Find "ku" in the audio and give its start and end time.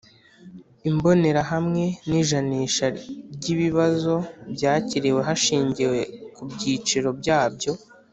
6.35-6.41